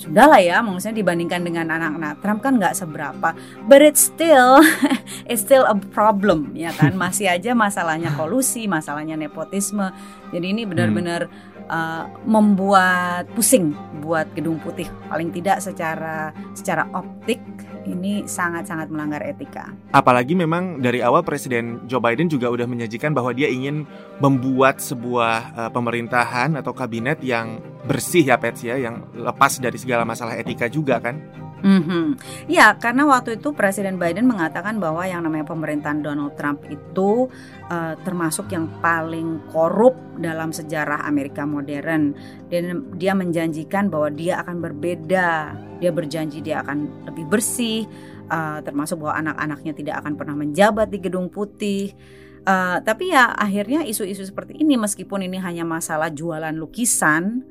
sudah 0.00 0.24
lah 0.26 0.40
ya 0.40 0.58
maksudnya 0.64 1.04
dibandingkan 1.04 1.44
dengan 1.44 1.68
anak-anak 1.68 2.18
Trump 2.24 2.40
kan 2.42 2.58
nggak 2.58 2.74
seberapa. 2.74 3.28
But 3.68 3.80
it's 3.84 4.10
still 4.10 4.58
it's 5.30 5.44
still 5.44 5.62
a 5.68 5.76
problem 5.92 6.56
ya 6.56 6.74
kan? 6.74 6.96
Masih 7.02 7.30
aja 7.30 7.54
masalahnya 7.54 8.10
kolusi 8.18 8.66
masalahnya 8.66 9.14
nepotisme. 9.14 9.94
Jadi 10.34 10.46
ini 10.56 10.62
benar-benar 10.64 11.28
uh, 11.68 12.08
membuat 12.24 13.28
pusing 13.36 13.76
buat 14.02 14.26
gedung 14.34 14.58
putih. 14.58 14.88
Paling 15.06 15.30
tidak 15.30 15.62
secara 15.62 16.34
secara 16.56 16.88
optik 16.96 17.38
ini 17.86 18.24
sangat-sangat 18.26 18.88
melanggar 18.88 19.22
etika. 19.22 19.70
Apalagi 19.90 20.34
memang 20.38 20.78
dari 20.78 21.02
awal 21.02 21.26
Presiden 21.26 21.84
Joe 21.86 22.02
Biden 22.02 22.30
juga 22.30 22.48
udah 22.48 22.66
menyajikan 22.66 23.12
bahwa 23.12 23.34
dia 23.34 23.50
ingin 23.50 23.84
membuat 24.22 24.78
sebuah 24.78 25.36
uh, 25.56 25.70
pemerintahan 25.70 26.54
atau 26.58 26.70
kabinet 26.72 27.20
yang 27.24 27.58
bersih 27.86 28.22
ya 28.22 28.38
Pets 28.38 28.62
ya, 28.62 28.78
yang 28.78 29.02
lepas 29.14 29.58
dari 29.58 29.78
segala 29.78 30.06
masalah 30.06 30.38
etika 30.38 30.70
juga 30.70 31.02
kan. 31.02 31.18
Mhm. 31.62 32.18
Ya, 32.50 32.74
karena 32.74 33.06
waktu 33.06 33.38
itu 33.38 33.54
Presiden 33.54 33.94
Biden 33.94 34.26
mengatakan 34.26 34.82
bahwa 34.82 35.06
yang 35.06 35.22
namanya 35.22 35.46
pemerintahan 35.46 36.02
Donald 36.02 36.34
Trump 36.34 36.66
itu 36.66 37.30
uh, 37.70 37.94
termasuk 38.02 38.50
yang 38.50 38.66
paling 38.82 39.46
korup 39.54 39.94
dalam 40.18 40.50
sejarah 40.50 41.06
Amerika 41.06 41.46
modern. 41.46 42.18
Dan 42.50 42.92
dia 42.98 43.14
menjanjikan 43.14 43.88
bahwa 43.88 44.10
dia 44.10 44.42
akan 44.42 44.58
berbeda. 44.58 45.54
Dia 45.78 45.90
berjanji 45.94 46.42
dia 46.42 46.66
akan 46.66 47.06
lebih 47.10 47.30
bersih, 47.30 47.86
uh, 48.26 48.58
termasuk 48.66 48.98
bahwa 48.98 49.22
anak-anaknya 49.22 49.72
tidak 49.74 49.94
akan 50.02 50.18
pernah 50.18 50.34
menjabat 50.34 50.90
di 50.90 50.98
Gedung 50.98 51.30
Putih. 51.30 51.94
Uh, 52.42 52.82
tapi 52.82 53.14
ya 53.14 53.30
akhirnya 53.38 53.86
isu-isu 53.86 54.26
seperti 54.26 54.58
ini 54.58 54.74
meskipun 54.74 55.22
ini 55.22 55.38
hanya 55.38 55.62
masalah 55.62 56.10
jualan 56.10 56.50
lukisan, 56.58 57.46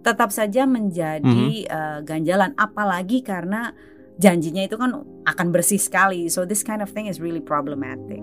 tetap 0.00 0.32
saja 0.32 0.64
menjadi 0.64 1.64
uh, 1.68 1.98
ganjalan. 2.04 2.56
Apalagi 2.56 3.20
karena 3.20 3.72
janjinya 4.20 4.64
itu 4.68 4.76
kan 4.76 5.04
akan 5.24 5.48
bersih 5.52 5.80
sekali. 5.80 6.28
So 6.28 6.44
this 6.44 6.60
kind 6.60 6.84
of 6.84 6.92
thing 6.92 7.08
is 7.08 7.20
really 7.20 7.40
problematic. 7.40 8.20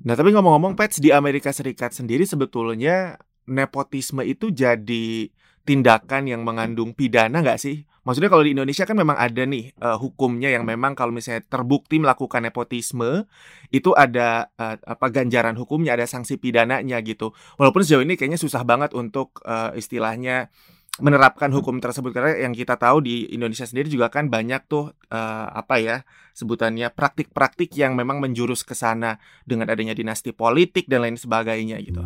Nah 0.00 0.18
tapi 0.18 0.34
ngomong-ngomong 0.34 0.74
Pets 0.74 0.98
di 0.98 1.14
Amerika 1.14 1.54
Serikat 1.54 1.94
sendiri 1.94 2.26
sebetulnya 2.26 3.14
nepotisme 3.50 4.22
itu 4.22 4.54
jadi 4.54 5.28
tindakan 5.66 6.30
yang 6.30 6.46
mengandung 6.46 6.94
pidana 6.94 7.42
nggak 7.42 7.60
sih? 7.60 7.84
Maksudnya 8.00 8.32
kalau 8.32 8.40
di 8.40 8.56
Indonesia 8.56 8.88
kan 8.88 8.96
memang 8.96 9.12
ada 9.12 9.44
nih 9.44 9.76
uh, 9.76 10.00
hukumnya 10.00 10.48
yang 10.48 10.64
memang 10.64 10.96
kalau 10.96 11.12
misalnya 11.12 11.44
terbukti 11.44 12.00
melakukan 12.00 12.40
nepotisme 12.40 13.28
itu 13.68 13.92
ada 13.92 14.48
uh, 14.56 14.80
apa 14.80 15.12
ganjaran 15.12 15.52
hukumnya, 15.60 16.00
ada 16.00 16.08
sanksi 16.08 16.40
pidananya 16.40 16.96
gitu. 17.04 17.36
Walaupun 17.60 17.84
sejauh 17.84 18.00
ini 18.00 18.16
kayaknya 18.16 18.40
susah 18.40 18.64
banget 18.64 18.96
untuk 18.96 19.44
uh, 19.44 19.76
istilahnya 19.76 20.48
menerapkan 20.98 21.48
hukum 21.54 21.78
tersebut 21.78 22.12
karena 22.12 22.44
yang 22.44 22.52
kita 22.52 22.76
tahu 22.76 23.00
di 23.00 23.30
Indonesia 23.32 23.64
sendiri 23.64 23.88
juga 23.88 24.12
kan 24.12 24.28
banyak 24.28 24.68
tuh 24.68 24.92
uh, 25.12 25.46
apa 25.48 25.80
ya 25.80 25.96
sebutannya 26.36 26.92
praktik-praktik 26.92 27.72
yang 27.78 27.96
memang 27.96 28.20
menjurus 28.20 28.66
ke 28.66 28.76
sana 28.76 29.16
dengan 29.46 29.70
adanya 29.70 29.96
dinasti 29.96 30.34
politik 30.34 30.88
dan 30.90 31.04
lain 31.06 31.16
sebagainya 31.16 31.80
gitu. 31.84 32.04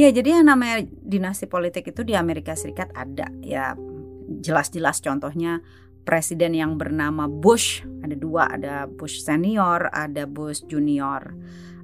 Ya, 0.00 0.08
jadi 0.08 0.40
yang 0.40 0.48
namanya 0.48 0.88
dinasti 1.04 1.44
politik 1.44 1.92
itu 1.92 2.00
di 2.08 2.16
Amerika 2.16 2.56
Serikat 2.56 2.88
ada. 2.96 3.28
Ya 3.44 3.76
jelas-jelas 4.40 5.04
contohnya 5.04 5.60
presiden 6.08 6.56
yang 6.56 6.80
bernama 6.80 7.28
Bush 7.28 7.84
ada 8.00 8.16
dua 8.16 8.48
ada 8.48 8.88
Bush 8.88 9.20
senior 9.20 9.92
ada 9.92 10.24
Bush 10.24 10.64
junior. 10.64 11.36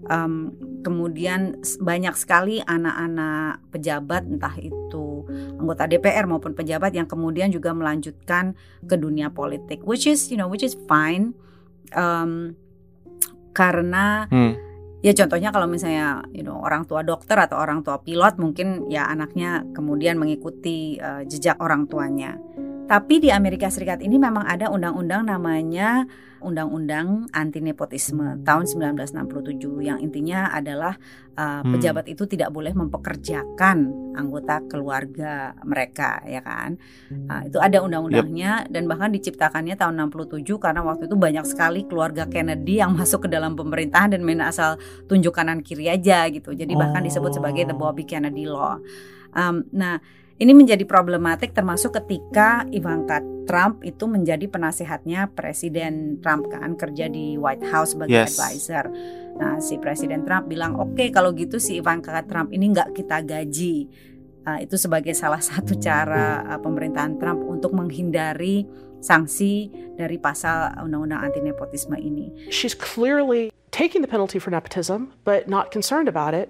Um, 0.09 0.57
kemudian 0.81 1.61
banyak 1.83 2.17
sekali 2.17 2.65
anak-anak 2.65 3.61
pejabat 3.75 4.25
entah 4.25 4.55
itu 4.65 5.27
anggota 5.61 5.85
DPR 5.85 6.25
maupun 6.31 6.57
pejabat 6.57 6.97
yang 6.97 7.11
kemudian 7.11 7.53
juga 7.53 7.75
melanjutkan 7.77 8.57
ke 8.87 8.97
dunia 8.97 9.35
politik 9.35 9.83
which 9.85 10.09
is 10.09 10.33
you 10.33 10.41
know 10.41 10.49
which 10.49 10.65
is 10.65 10.73
fine. 10.89 11.37
Um, 11.93 12.57
karena 13.53 14.25
hmm 14.33 14.66
ya 15.07 15.15
contohnya 15.15 15.55
kalau 15.55 15.71
misalnya 15.71 16.27
you 16.35 16.43
know 16.43 16.59
orang 16.59 16.83
tua 16.83 17.07
dokter 17.07 17.39
atau 17.39 17.63
orang 17.63 17.87
tua 17.87 18.03
pilot 18.03 18.43
mungkin 18.43 18.91
ya 18.91 19.07
anaknya 19.07 19.63
kemudian 19.71 20.19
mengikuti 20.19 20.99
uh, 20.99 21.23
jejak 21.23 21.63
orang 21.63 21.87
tuanya. 21.87 22.35
Tapi 22.87 23.19
di 23.19 23.35
Amerika 23.35 23.67
Serikat 23.67 23.99
ini 23.99 24.15
memang 24.15 24.47
ada 24.47 24.71
undang-undang 24.71 25.27
namanya 25.27 26.07
Undang-Undang 26.47 27.33
Anti 27.33 27.65
Nepotisme 27.65 28.45
tahun 28.45 28.69
1967 28.69 29.67
yang 29.83 29.99
intinya 29.99 30.53
adalah 30.53 30.95
uh, 31.35 31.65
hmm. 31.65 31.73
pejabat 31.75 32.07
itu 32.13 32.29
tidak 32.29 32.53
boleh 32.53 32.77
mempekerjakan 32.77 33.91
anggota 34.15 34.61
keluarga 34.69 35.57
mereka 35.65 36.21
ya 36.29 36.45
kan. 36.45 36.77
Uh, 37.11 37.43
itu 37.49 37.59
ada 37.59 37.81
undang-undangnya 37.81 38.63
yep. 38.63 38.71
dan 38.71 38.85
bahkan 38.85 39.11
diciptakannya 39.11 39.75
tahun 39.75 40.13
67 40.13 40.45
karena 40.61 40.85
waktu 40.85 41.09
itu 41.09 41.17
banyak 41.17 41.45
sekali 41.49 41.81
keluarga 41.89 42.29
Kennedy 42.29 42.79
yang 42.79 42.93
masuk 42.99 43.27
ke 43.27 43.29
dalam 43.33 43.57
pemerintahan 43.57 44.13
dan 44.13 44.23
main 44.23 44.45
asal 44.45 44.77
tunjuk 45.09 45.33
kanan 45.33 45.65
kiri 45.65 45.89
aja 45.89 46.29
gitu. 46.29 46.53
Jadi 46.53 46.77
bahkan 46.77 47.01
disebut 47.01 47.33
sebagai 47.35 47.65
the 47.65 47.77
Bobby 47.77 48.05
Kennedy 48.05 48.45
Law. 48.45 48.79
Um, 49.37 49.69
nah 49.73 50.01
ini 50.37 50.53
menjadi 50.53 50.85
problematik 50.85 51.57
termasuk 51.57 51.97
ketika 51.97 52.69
Ivanka 52.69 53.25
Trump 53.49 53.81
itu 53.87 54.05
menjadi 54.05 54.45
penasehatnya 54.51 55.33
Presiden 55.33 56.21
Trump 56.21 56.53
kan 56.53 56.77
kerja 56.77 57.09
di 57.09 57.41
White 57.41 57.65
House 57.73 57.97
sebagai 57.97 58.13
yes. 58.13 58.37
advisor. 58.37 58.85
Nah 59.41 59.57
si 59.63 59.81
Presiden 59.81 60.29
Trump 60.29 60.51
bilang 60.51 60.77
oke 60.77 60.99
okay, 60.99 61.09
kalau 61.09 61.33
gitu 61.33 61.57
si 61.57 61.81
Ivanka 61.81 62.21
Trump 62.29 62.53
ini 62.53 62.69
nggak 62.75 62.93
kita 62.93 63.25
gaji. 63.25 63.89
Uh, 64.47 64.63
itu 64.63 64.79
sebagai 64.79 65.11
salah 65.11 65.43
satu 65.43 65.75
cara 65.83 66.47
uh, 66.47 66.61
pemerintahan 66.63 67.19
Trump 67.19 67.43
untuk 67.51 67.75
menghindari 67.75 68.63
sanksi 69.03 69.71
dari 69.99 70.23
pasal 70.23 70.71
undang-undang 70.87 71.27
anti 71.27 71.43
nepotisme 71.43 71.99
ini. 71.99 72.31
She's 72.51 72.75
clearly 72.75 73.51
taking 73.77 74.01
the 74.01 74.09
penalty 74.09 74.39
for 74.39 74.51
nepotism, 74.51 75.13
but 75.25 75.49
not 75.49 75.71
concerned 75.71 76.09
about 76.09 76.33
it. 76.33 76.49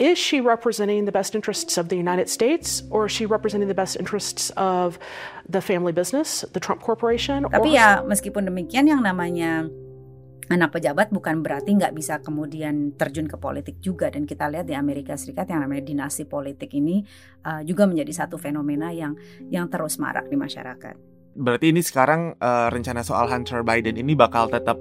Is 0.00 0.16
she 0.16 0.40
representing 0.40 1.04
the 1.04 1.12
best 1.12 1.36
interests 1.36 1.76
of 1.76 1.92
the 1.92 1.96
United 1.96 2.32
States, 2.32 2.80
or 2.88 3.06
is 3.06 3.12
she 3.12 3.28
representing 3.28 3.68
the 3.68 3.76
best 3.76 4.00
interests 4.00 4.48
of 4.56 4.96
the 5.44 5.60
family 5.60 5.92
business, 5.92 6.48
the 6.56 6.60
Trump 6.60 6.80
Corporation? 6.80 7.44
Tapi 7.44 7.76
ya, 7.76 8.00
meskipun 8.00 8.48
demikian, 8.48 8.88
yang 8.88 9.04
namanya 9.04 9.68
anak 10.48 10.72
pejabat 10.76 11.12
bukan 11.12 11.44
berarti 11.44 11.76
nggak 11.76 11.92
bisa 11.92 12.20
kemudian 12.24 12.96
terjun 12.96 13.28
ke 13.28 13.36
politik 13.36 13.80
juga 13.84 14.08
dan 14.12 14.24
kita 14.24 14.48
lihat 14.48 14.68
di 14.68 14.76
Amerika 14.76 15.16
Serikat 15.16 15.48
yang 15.48 15.64
namanya 15.64 15.84
dinasti 15.84 16.24
politik 16.24 16.72
ini 16.76 17.04
uh, 17.44 17.64
juga 17.64 17.88
menjadi 17.88 18.24
satu 18.24 18.40
fenomena 18.40 18.92
yang 18.92 19.16
yang 19.48 19.68
terus 19.68 20.00
marak 20.00 20.28
di 20.28 20.36
masyarakat. 20.40 20.96
Berarti 21.32 21.72
ini 21.72 21.80
sekarang 21.80 22.36
uh, 22.36 22.68
rencana 22.68 23.00
soal 23.00 23.28
Hunter 23.32 23.64
Biden 23.64 23.96
ini 23.96 24.12
bakal 24.12 24.52
tetap 24.52 24.76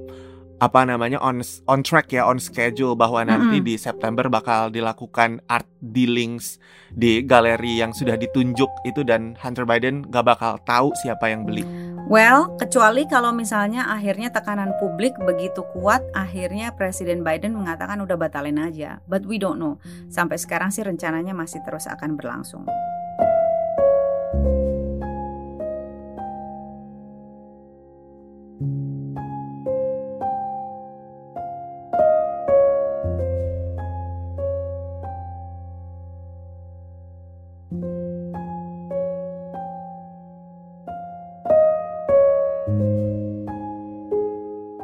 apa 0.62 0.86
namanya 0.86 1.18
on 1.18 1.42
on 1.66 1.82
track 1.82 2.14
ya 2.14 2.30
on 2.30 2.38
schedule 2.38 2.94
bahwa 2.94 3.26
nanti 3.26 3.58
mm 3.58 3.62
-hmm. 3.66 3.68
di 3.74 3.76
September 3.82 4.30
bakal 4.30 4.70
dilakukan 4.70 5.42
art 5.50 5.66
dealings 5.82 6.62
di 6.94 7.26
galeri 7.26 7.82
yang 7.82 7.98
sudah 7.98 8.14
ditunjuk 8.14 8.70
itu 8.86 9.02
dan 9.02 9.34
Hunter 9.42 9.66
Biden 9.66 10.06
gak 10.14 10.22
bakal 10.22 10.62
tahu 10.62 10.94
siapa 11.02 11.34
yang 11.34 11.50
beli. 11.50 11.66
Well, 12.12 12.54
kecuali 12.60 13.08
kalau 13.08 13.32
misalnya 13.32 13.88
akhirnya 13.88 14.30
tekanan 14.30 14.76
publik 14.78 15.16
begitu 15.24 15.64
kuat, 15.72 16.04
akhirnya 16.12 16.76
Presiden 16.76 17.24
Biden 17.24 17.56
mengatakan 17.56 18.04
udah 18.04 18.20
batalin 18.20 18.60
aja. 18.60 19.00
But 19.08 19.24
we 19.24 19.40
don't 19.40 19.58
know. 19.58 19.80
Sampai 20.12 20.36
sekarang 20.36 20.76
sih 20.76 20.84
rencananya 20.84 21.32
masih 21.32 21.64
terus 21.64 21.88
akan 21.88 22.20
berlangsung. 22.20 22.68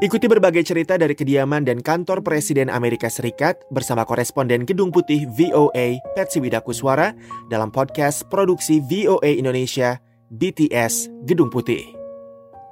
Ikuti 0.08 0.24
berbagai 0.24 0.64
cerita 0.64 0.96
dari 0.96 1.12
kediaman 1.20 1.68
dan 1.68 1.84
kantor 1.84 2.24
Presiden 2.24 2.72
Amerika 2.72 3.12
Serikat 3.12 3.60
bersama 3.68 4.08
koresponden 4.08 4.64
Gedung 4.64 4.88
Putih 4.88 5.28
VOA, 5.28 6.00
Patsy 6.16 6.40
Widakuswara, 6.40 7.12
dalam 7.52 7.68
podcast 7.76 8.24
produksi 8.32 8.80
VOA 8.80 9.36
Indonesia, 9.36 10.00
BTS 10.32 11.12
Gedung 11.28 11.52
Putih. 11.52 11.84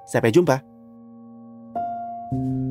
Sampai 0.08 0.32
jumpa. 0.32 0.64
thank 2.32 2.56
you 2.56 2.65